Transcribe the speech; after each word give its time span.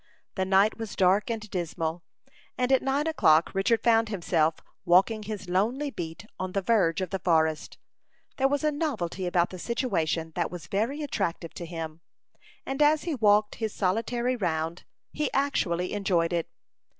The 0.33 0.45
night 0.45 0.79
was 0.79 0.95
dark 0.95 1.29
and 1.29 1.47
dismal, 1.51 2.01
and 2.57 2.71
at 2.71 2.81
nine 2.81 3.05
o'clock 3.05 3.51
Richard 3.53 3.83
found 3.83 4.09
himself 4.09 4.55
walking 4.83 5.21
his 5.21 5.47
lonely 5.47 5.91
beat, 5.91 6.25
on 6.39 6.53
the 6.53 6.61
verge 6.63 7.01
of 7.01 7.11
the 7.11 7.19
forest. 7.19 7.77
There 8.37 8.47
was 8.47 8.63
a 8.63 8.71
novelty 8.71 9.27
about 9.27 9.51
the 9.51 9.59
situation 9.59 10.31
that 10.33 10.49
was 10.49 10.65
very 10.65 11.03
attractive 11.03 11.53
to 11.53 11.67
him, 11.67 12.01
and 12.65 12.81
as 12.81 13.03
he 13.03 13.13
walked 13.13 13.57
his 13.61 13.75
solitary 13.75 14.35
round, 14.35 14.85
he 15.11 15.31
actually 15.33 15.93
enjoyed 15.93 16.33
it. 16.33 16.49